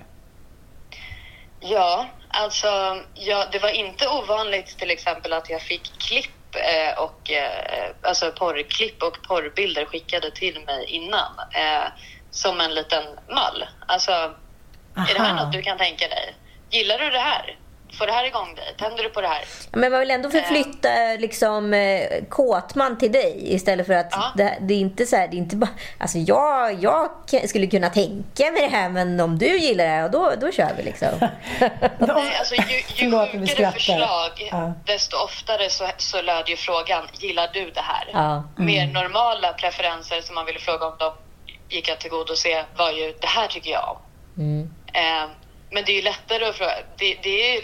[1.60, 7.32] Ja, alltså ja, det var inte ovanligt till exempel att jag fick klipp eh, och
[7.32, 11.88] eh, alltså porrklipp och porrbilder skickade till mig innan eh,
[12.32, 13.66] som en liten mall.
[13.88, 14.12] Alltså,
[14.96, 15.44] är det här Aha.
[15.44, 16.36] något du kan tänka dig?
[16.70, 17.58] Gillar du det här?
[17.98, 18.76] Får det här igång dig?
[18.78, 19.46] Tänder du på det här?
[19.72, 24.32] Men man vill ändå förflytta liksom, eh, Kåtman till dig istället för att Ja.
[24.36, 25.70] det, det är inte så här, det är inte bara...
[25.98, 27.10] Alltså jag, jag
[27.50, 30.70] skulle kunna tänka mig det här men om du gillar det här, då, då kör
[30.78, 31.08] vi liksom.
[32.00, 32.62] Nej, alltså ju,
[32.96, 34.74] ju sjukare förslag, Ja.
[34.86, 38.10] desto oftare så, så löd ju frågan, gillar du det här?
[38.14, 38.44] Ja.
[38.58, 41.14] Mer normala preferenser som man ville fråga om de
[41.70, 43.98] gick att tillgodose var ju, det här tycker jag om.
[44.44, 44.70] Mm.
[44.94, 45.30] Eh,
[45.72, 47.64] men det är ju lättare att fråga, det, det är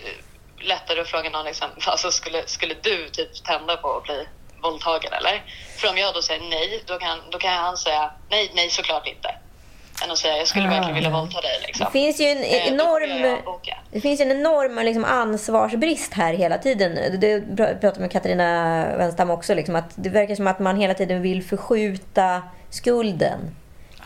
[0.59, 4.27] lättare att fråga någon liksom, alltså skulle, skulle du typ tända på att bli
[4.61, 5.43] våldtagen eller?
[5.77, 9.07] För om jag då säger nej, då kan, då kan han säga nej, nej såklart
[9.07, 9.35] inte.
[10.03, 11.63] Än att säga jag skulle verkligen vilja våldta dig.
[11.67, 11.85] Liksom.
[11.85, 13.37] Det finns ju en Eh, enorm,
[13.91, 17.19] det finns en enorm liksom, ansvarsbrist här hela tiden.
[17.19, 19.53] Det pratade med Katarina Wenstam också.
[19.53, 23.55] Liksom, att det verkar som att man hela tiden vill förskjuta skulden.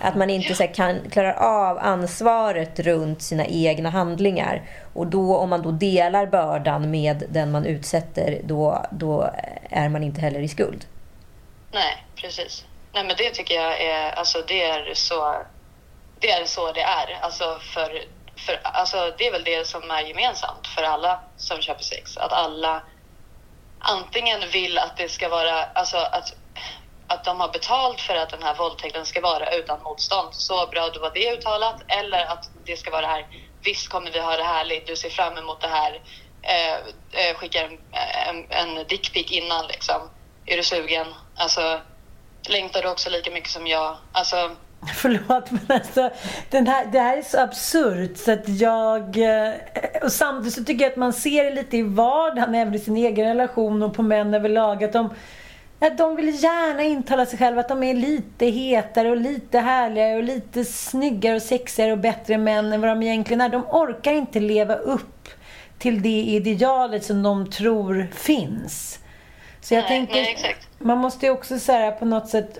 [0.02, 4.62] Att man inte så här, kan klara av ansvaret runt sina egna handlingar.
[4.94, 9.30] Och då, om man då delar bördan med den man utsätter, då, då
[9.70, 10.86] är man inte heller i skuld.
[11.72, 12.66] Nej, precis.
[12.94, 15.36] Nej, men det tycker jag är, alltså det är så
[16.20, 17.20] det är, så det är.
[17.22, 18.04] Alltså för,
[18.36, 22.18] för, alltså det är väl det som är gemensamt för alla som köper sex.
[22.18, 22.82] Att alla
[23.80, 26.36] antingen vill att det ska vara, alltså att,
[27.10, 30.34] att de har betalt för att den här våldtäkten ska vara utan motstånd.
[30.34, 31.76] Så bra, då var det uttalat.
[31.88, 33.28] Eller att det ska vara det här,
[33.64, 36.02] visst kommer vi ha det härligt, du ser fram emot det här.
[36.42, 36.76] Eh,
[37.22, 37.78] eh, skickar en,
[38.30, 38.46] en,
[38.78, 40.02] en dickpic innan liksom.
[40.46, 41.08] Är du sugen?
[41.36, 41.80] Alltså,
[42.50, 43.98] längtar du också lika mycket som jag?
[44.12, 44.52] Alltså,
[44.96, 46.10] Förlåt men alltså,
[46.50, 49.18] den här, det här är så absurt så att jag...
[49.18, 49.54] Eh,
[50.04, 52.98] och samtidigt så tycker jag att man ser det lite i vardagen, även i sin
[52.98, 54.84] egen relation och på män överlag.
[54.84, 55.14] Att de,
[55.80, 60.18] att de vill gärna intala sig själva att de är lite hetare och lite härligare
[60.18, 63.50] och lite snyggare och sexigare och bättre män än vad de egentligen är.
[63.50, 65.30] De orkar inte leva upp
[65.78, 69.00] till det idealet som de tror finns.
[69.62, 72.60] Så jag Nej, tänker, nej, man måste ju också så här, på något sätt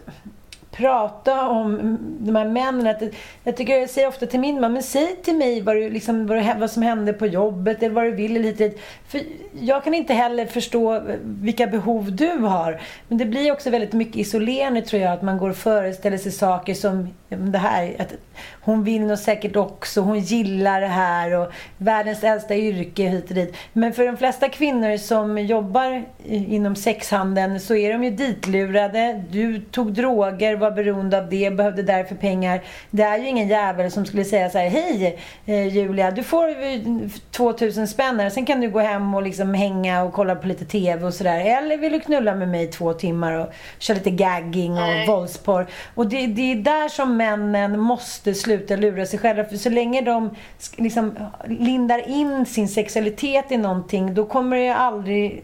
[0.72, 2.88] prata om de här männen.
[2.88, 3.02] Att,
[3.44, 6.28] jag tycker jag säger ofta till min man, men säg till mig vad, du, liksom,
[6.28, 8.72] vad, du, vad som hände på jobbet eller vad du vill eller.
[9.08, 9.22] För
[9.60, 12.82] jag kan inte heller förstå vilka behov du har.
[13.08, 16.32] Men det blir också väldigt mycket isolerande tror jag, att man går och föreställer sig
[16.32, 18.14] saker som det här, att
[18.62, 23.36] hon vill nog säkert också, hon gillar det här och världens äldsta yrke hit och
[23.36, 23.56] dit.
[23.74, 29.24] Men för de flesta kvinnor som jobbar inom sexhandeln så är de ju ditlurade.
[29.30, 32.62] Du tog droger, var beroende av det, behövde därför pengar.
[32.92, 36.50] Det är ju ingen jävel som skulle säga så här, hej eh, Julia, du får
[36.50, 40.66] ju 2000 spänn sen kan du gå hem och liksom hänga och kolla på lite
[40.66, 41.40] TV och sådär.
[41.40, 45.08] Eller vill du knulla med mig i två timmar och köra lite gagging och Nej.
[45.08, 45.68] våldsporr.
[45.96, 49.44] Och det, det är där som männen måste sluta lura sig själva.
[49.44, 50.36] För så länge de
[50.76, 51.16] liksom
[51.46, 55.44] lindar in sin sexualitet i någonting, då kommer det aldrig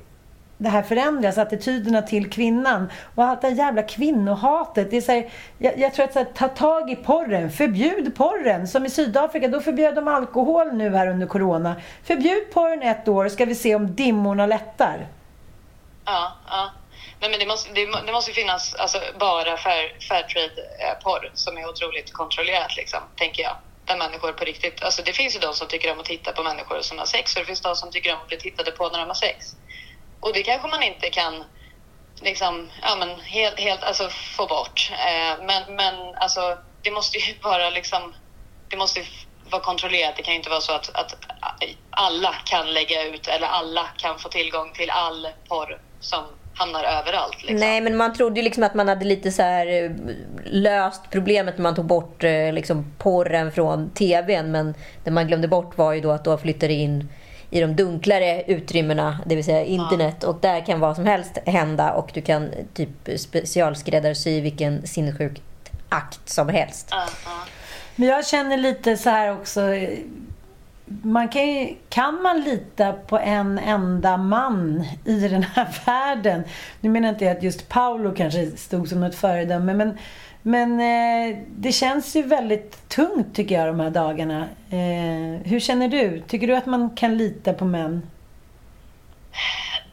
[0.58, 2.89] det här förändras, attityderna till kvinnan.
[3.15, 4.91] Och allt det här jävla kvinnohatet.
[4.91, 8.15] Det är så här, jag, jag tror att så här, ta tag i porren, förbjud
[8.15, 8.67] porren.
[8.67, 11.76] Som i Sydafrika, då förbjöd de alkohol nu här under Corona.
[12.04, 15.08] Förbjud porren ett år, ska vi se om dimmorna lättar.
[16.06, 16.69] Ja, ja.
[17.19, 21.58] Nej, men det måste, det, det måste ju finnas alltså, bara fair, Fairtrade-porr eh, som
[21.58, 23.58] är otroligt kontrollerat, liksom, tänker jag.
[23.86, 24.84] Där människor på riktigt...
[24.84, 27.36] Alltså, det finns ju de som tycker om att titta på människor som har sex
[27.36, 29.56] och det finns de som tycker om att bli tittade på när de har sex.
[30.19, 31.43] Och det kanske man inte kan
[32.21, 34.91] liksom, ja, men helt, helt alltså, få bort.
[34.91, 38.15] Eh, men men alltså, det måste ju vara liksom...
[38.69, 39.06] Det måste
[39.49, 40.15] vara kontrollerat.
[40.17, 41.13] Det kan ju inte vara så att, att
[41.89, 46.25] alla kan lägga ut eller alla kan få tillgång till all porr som
[46.56, 47.36] hamnar överallt.
[47.41, 47.56] Liksom.
[47.56, 49.91] Nej, men man trodde ju liksom att man hade lite så här eh,
[50.44, 54.52] löst problemet när man tog bort eh, liksom porren från tvn.
[54.52, 57.10] Men det man glömde bort var ju då att då flyttade in
[57.50, 60.24] i de dunklare utrymmena, det vill säga internet.
[60.24, 65.41] Och där kan vad som helst hända och du kan eh, typ specialskräddarsy vilken sinnessjuk
[65.89, 66.88] akt som helst.
[66.91, 67.32] Ja, ja.
[67.96, 69.62] Men jag känner lite så här också.
[70.86, 76.43] Man kan, kan man lita på en enda man i den här världen?
[76.82, 79.74] Nu menar inte jag att just Paolo kanske stod som något föredöme.
[79.74, 79.98] Men,
[80.41, 84.48] men eh, det känns ju väldigt tungt tycker jag de här dagarna.
[84.69, 86.24] Eh, hur känner du?
[86.28, 88.10] Tycker du att man kan lita på män?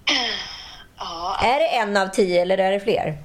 [0.98, 3.18] ja, Är det en av tio eller är det fler?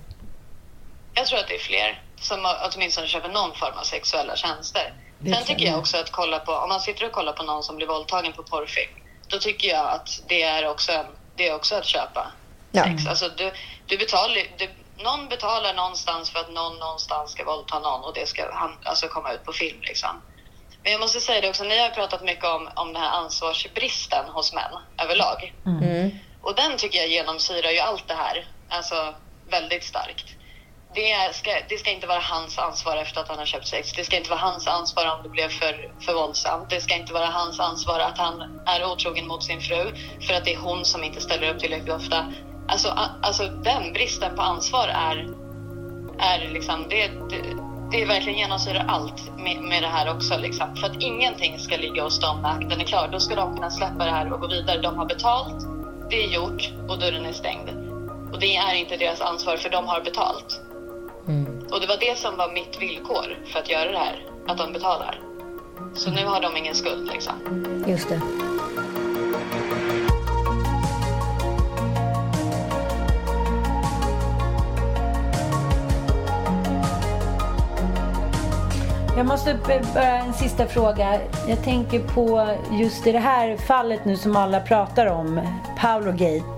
[1.13, 4.93] jag tror att det är fler som åtminstone köper någon form av sexuella tjänster.
[5.19, 5.79] Det Sen tycker jag.
[5.79, 8.43] också att kolla på, om man sitter och kollar på någon som blir våldtagen på
[8.43, 8.91] porrfilm,
[9.29, 12.31] då tycker jag att det är också, det är också att köpa
[12.71, 12.83] Ja.
[12.83, 13.07] sex.
[13.07, 13.51] Alltså du,
[13.85, 14.69] du betalar, du,
[15.03, 19.07] någon betalar någonstans för att någon någonstans ska våldta någon och det ska han, alltså
[19.07, 20.21] komma ut på film liksom.
[20.83, 24.25] Men jag måste säga det också, ni har pratat mycket om, om den här ansvarsbristen
[24.29, 24.71] hos män
[25.03, 25.53] överlag.
[25.65, 26.11] Mm.
[26.41, 29.15] Och den tycker jag genomsyrar ju allt det här, alltså
[29.51, 30.25] väldigt starkt.
[30.97, 33.91] Det ska, det ska inte vara hans ansvar efter att han har köpt sex.
[33.93, 36.69] Det ska inte vara hans ansvar om det blev för, för våldsamt.
[36.69, 39.83] Det ska inte vara hans ansvar att han är otrogen mot sin fru
[40.27, 42.33] för att det är hon som inte ställer upp tillräckligt ofta.
[42.67, 45.15] Alltså, a, alltså den bristen på ansvar är,
[46.19, 47.41] är liksom, det, det,
[47.91, 50.37] det verkligen genomsyrar allt med, med det här också.
[50.37, 50.75] Liksom.
[50.75, 53.09] För att ingenting ska ligga hos dem när akten är klar.
[53.11, 54.81] Då ska de kunna släppa det här och gå vidare.
[54.81, 55.65] De har betalt,
[56.09, 57.69] det är gjort och dörren är stängd.
[57.69, 60.61] Och Och det är inte deras ansvar för de har betalt.
[61.71, 64.25] Och det var det som var mitt villkor för att göra det här.
[64.47, 65.19] Att de betalar.
[65.95, 67.33] Så nu har de ingen skuld liksom.
[67.87, 68.21] Just det.
[79.17, 79.59] Jag måste
[79.93, 81.19] bara en sista fråga.
[81.47, 85.41] Jag tänker på just i det här fallet nu som alla pratar om,
[85.77, 86.56] Paolo Gate.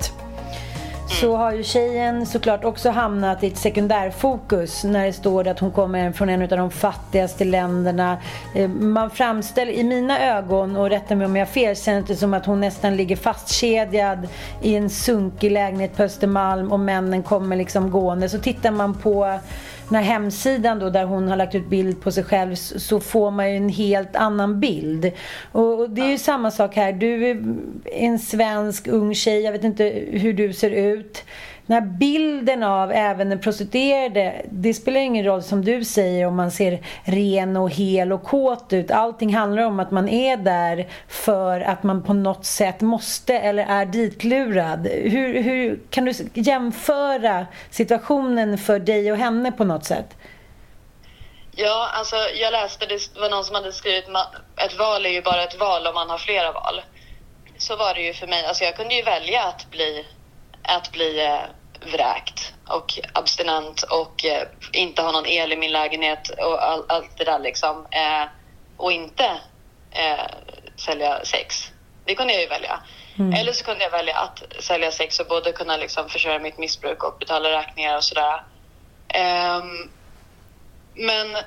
[1.19, 5.71] Så har ju tjejen såklart också hamnat i ett sekundärfokus när det står att hon
[5.71, 8.17] kommer från en av de fattigaste länderna.
[8.55, 12.15] Eh, man framställer, i mina ögon, och rätta mig om jag har fel, känns det
[12.15, 14.27] som att hon nästan ligger fastkedjad
[14.61, 18.29] i en sunkig lägenhet på Östermalm och männen kommer liksom gående.
[18.29, 19.39] Så tittar man på
[19.89, 23.31] den här hemsidan då där hon har lagt ut bild på sig själv så får
[23.31, 25.11] man ju en helt annan bild.
[25.51, 26.93] Och och det är ju samma sak här.
[26.93, 27.43] Du är
[27.85, 31.23] en svensk ung tjej, jag vet inte hur du ser ut.
[31.69, 36.35] Den här bilden av även den prostituerade, det spelar ingen roll som du säger om
[36.35, 38.91] man ser ren och hel och kåt ut.
[38.91, 43.65] Allting handlar om att man är där för att man på något sätt måste eller
[43.65, 44.87] är ditlurad.
[44.87, 50.15] Hur, hur kan du jämföra situationen för dig och henne på något sätt?
[51.51, 54.05] Ja, alltså jag läste, det var någon som hade skrivit
[54.57, 56.81] ett val är ju bara ett val om man har flera val.
[57.57, 58.45] Så var det ju för mig.
[58.45, 60.07] Alltså jag kunde ju välja att bli,
[60.63, 61.39] att bli eh,
[61.81, 67.17] vräkt och abstinent och eh, inte ha någon el i min lägenhet och all, allt
[67.17, 67.87] det där liksom.
[67.91, 68.29] Eh,
[68.77, 69.25] och inte
[69.91, 70.25] eh,
[70.75, 71.71] sälja sex.
[72.05, 72.79] Det kunde jag ju välja.
[73.39, 77.03] Eller så kunde jag välja att sälja sex och både kunna liksom försörja mitt missbruk
[77.03, 78.43] och betala räkningar och sådär.
[79.07, 79.91] Ehm,
[80.93, 81.37] men,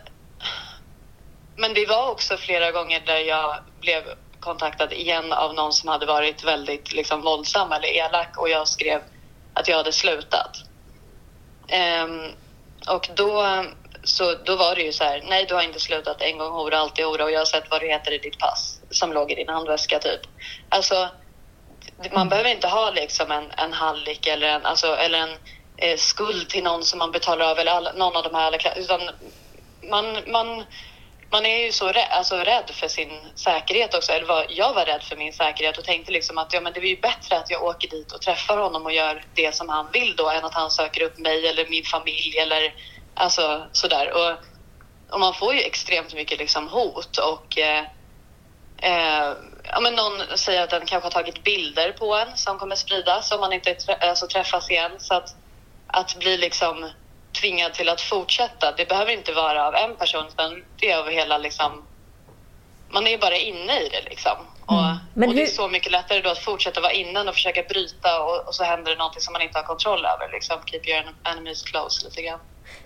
[1.56, 4.02] men det var också flera gånger där jag blev
[4.40, 9.02] kontaktad igen av någon som hade varit väldigt liksom, våldsam eller elak och jag skrev
[9.54, 10.56] att jag hade slutat.
[12.04, 12.32] Um,
[12.88, 13.64] och då,
[14.04, 16.78] så, då var det ju så här, nej du har inte slutat en gång hora,
[16.78, 19.34] alltid hora och jag har sett vad du heter i ditt pass som låg i
[19.34, 20.20] din handväska typ.
[20.68, 21.08] Alltså,
[22.12, 25.36] man behöver inte ha liksom en, en hallick eller en, alltså, eller en
[25.76, 28.58] eh, skuld till någon som man betalar av eller alla, någon av de här alla,
[28.76, 29.00] utan
[29.90, 30.64] man, man,
[31.32, 34.12] man är ju så rädd, alltså rädd för sin säkerhet också.
[34.12, 36.80] Eller var, jag var rädd för min säkerhet och tänkte liksom att ja, men det
[36.80, 39.90] är ju bättre att jag åker dit och träffar honom och gör det som han
[39.92, 42.74] vill då än att han söker upp mig eller min familj eller
[43.14, 44.12] alltså sådär.
[44.12, 44.38] Och,
[45.14, 47.84] och man får ju extremt mycket liksom hot och eh,
[48.82, 52.76] Eh, ja, men någon säger att den kanske har tagit bilder på en som kommer
[52.76, 54.92] spridas om man inte trä- alltså, träffas igen.
[54.98, 55.28] Så att,
[55.86, 56.90] att bli liksom
[57.40, 61.10] tvingad till att fortsätta, det behöver inte vara av en person utan det är över
[61.10, 61.82] hela liksom...
[62.90, 64.36] Man är ju bara inne i det liksom.
[64.66, 64.82] Och,
[65.14, 68.22] Men och det är så mycket lättare då att fortsätta vara inne och försöka bryta
[68.22, 70.32] och, och så händer det någonting som man inte har kontroll över.
[70.32, 70.56] Liksom.
[70.66, 72.40] Keep your enemies close lite grann.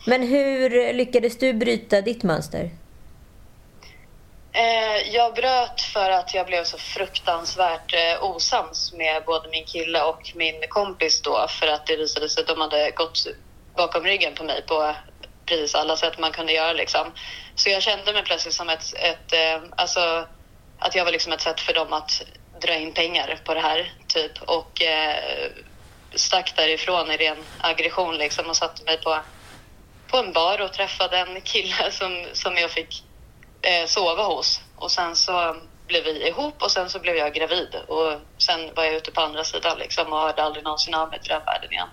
[0.07, 2.71] Men hur lyckades du bryta ditt mönster?
[4.53, 10.03] Eh, jag bröt för att jag blev så fruktansvärt eh, osams med både min kille
[10.03, 13.27] och min kompis då för att det visade sig att de hade gått
[13.77, 14.95] bakom ryggen på mig på
[15.47, 17.13] precis alla sätt man kunde göra liksom.
[17.55, 20.27] Så jag kände mig plötsligt som ett, ett eh, alltså
[20.79, 22.23] att jag var liksom ett sätt för dem att
[22.61, 25.51] dra in pengar på det här typ och eh,
[26.15, 29.19] stack därifrån i ren aggression liksom och satte mig på,
[30.07, 33.05] på en bar och träffade en kille som, som jag fick
[33.63, 34.61] eh, sova hos.
[34.77, 37.77] Och sen så blev vi ihop och sen så blev jag gravid.
[37.89, 41.21] Och sen var jag ute på andra sidan liksom och hörde aldrig någonsin av mig
[41.21, 41.89] till den världen igen.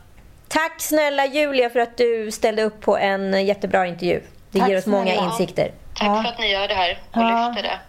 [0.47, 4.21] Tack snälla Julia för att du ställde upp på en jättebra intervju.
[4.51, 5.25] Det Tack ger oss många snälla.
[5.25, 5.71] insikter.
[5.93, 6.21] Tack Ja.
[6.23, 7.47] för att ni gör det här och Ja.
[7.55, 7.79] lyfter det.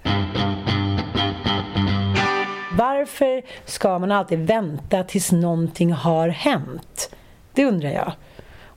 [2.72, 7.10] Varför ska man alltid vänta tills någonting har hänt?
[7.52, 8.12] Det undrar jag.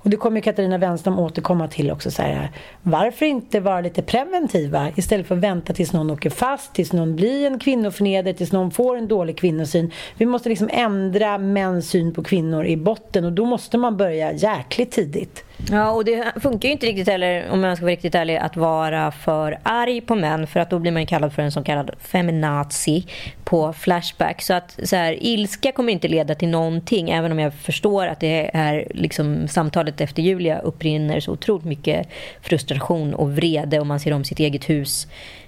[0.07, 2.11] Och det kommer ju Katarina Wenstam återkomma till också.
[2.11, 6.73] Så här, varför inte vara lite preventiva istället för att vänta tills någon åker fast,
[6.73, 9.91] tills någon blir en kvinnoförnedrare, tills någon får en dålig kvinnosyn.
[10.17, 14.33] Vi måste liksom ändra mäns syn på kvinnor i botten och då måste man börja
[14.33, 15.43] jäkligt tidigt.
[15.71, 18.55] Ja, och det funkar ju inte riktigt heller, om jag ska vara riktigt ärlig, att
[18.55, 20.47] vara för arg på män.
[20.47, 23.05] För att då blir man ju kallad för en så kallad feminazi
[23.43, 24.41] på Flashback.
[24.41, 27.09] Så att så här, ilska kommer inte leda till någonting.
[27.09, 32.07] Även om jag förstår att det är liksom samtalet efter Julia upprinner så otroligt mycket
[32.41, 35.07] frustration och vrede och man ser om sitt eget hus.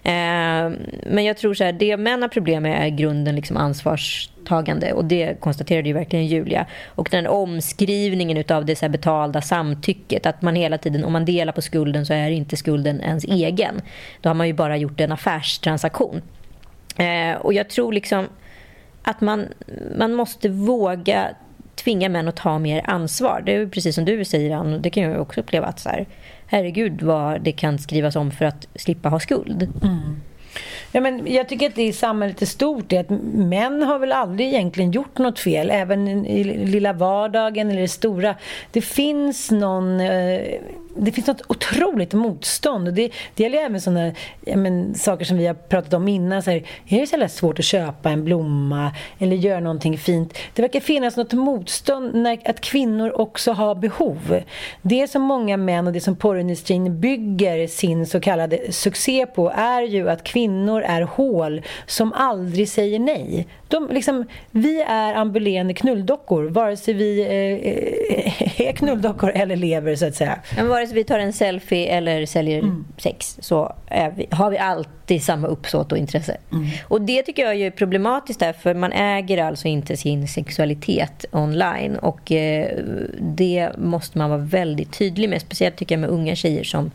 [0.09, 0.71] Eh,
[1.03, 4.93] men jag tror så här, det män har problem med är i grunden liksom ansvarstagande
[4.93, 6.65] och det konstaterade ju verkligen Julia.
[6.87, 11.25] Och den omskrivningen utav det så här betalda samtycket, att man hela tiden, om man
[11.25, 13.81] delar på skulden så är inte skulden ens egen.
[14.21, 16.21] Då har man ju bara gjort en affärstransaktion.
[16.97, 18.27] Eh, och jag tror liksom
[19.03, 19.47] att man,
[19.97, 21.29] man måste våga
[21.75, 23.43] tvinga män att ta mer ansvar.
[23.45, 24.81] Det är precis som du säger, Ann.
[24.81, 26.05] Det kan jag också uppleva att så här,
[26.49, 29.63] herregud vad det kan skrivas om för att slippa ha skuld.
[29.83, 30.21] Mm.
[30.91, 34.11] Ja, men jag tycker att det i samhället är stort är att män har väl
[34.11, 38.35] aldrig egentligen gjort något fel, även i lilla vardagen eller det stora.
[38.71, 40.41] Det finns någon eh,
[40.99, 42.87] det finns något otroligt motstånd.
[42.87, 44.11] Och det, det gäller även sådana
[44.55, 46.43] men, saker som vi har pratat om innan.
[46.43, 50.37] Så här, är det så jävla svårt att köpa en blomma eller göra någonting fint?
[50.53, 54.41] Det verkar finnas något motstånd när att kvinnor också har behov.
[54.81, 59.81] Det som många män och det som porrindustrin bygger sin så kallade succé på är
[59.81, 63.47] ju att kvinnor är hål som aldrig säger nej.
[63.69, 70.05] De, liksom, vi är ambulerande knulldockor, vare sig vi eh, är knulldockor eller lever, så
[70.05, 70.39] att säga.
[70.55, 72.85] Men vare sig vi tar en selfie eller säljer mm.
[72.97, 73.75] sex så
[74.15, 76.37] vi, har vi alltid samma uppsåt och intresse.
[76.51, 76.67] Mm.
[76.87, 81.95] Och det tycker jag är problematiskt där, för man äger alltså inte sin sexualitet online.
[81.95, 82.77] Och eh,
[83.19, 86.91] det måste man vara väldigt tydlig med, speciellt tycker jag med unga tjejer som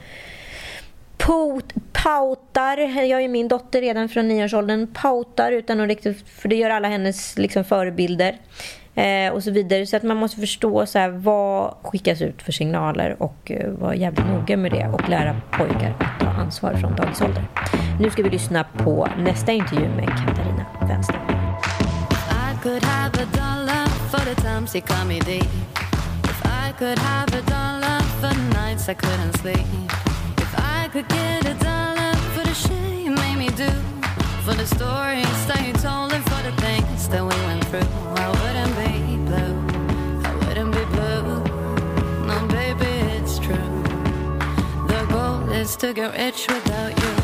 [1.27, 6.57] Pot, pautar, jag är min dotter redan från nioårsåldern, pautar utan att riktigt, för det
[6.57, 8.39] gör alla hennes liksom, förebilder
[8.95, 9.87] eh, och så vidare.
[9.87, 13.95] Så att man måste förstå så här, vad skickas ut för signaler och eh, vara
[13.95, 17.45] jävligt noga med det och lära pojkar att ta ansvar från dagisålder.
[18.01, 21.21] Nu ska vi lyssna på nästa intervju med Katarina Wenster.
[29.57, 30.04] I
[30.95, 33.69] could get a dollar for the shit you made me do,
[34.45, 37.81] for the stories that you told, and for the things that we went through.
[38.23, 39.55] I wouldn't be blue,
[40.25, 42.27] I wouldn't be blue.
[42.29, 43.73] No, baby, it's true.
[44.87, 47.24] The goal is to get rich without you.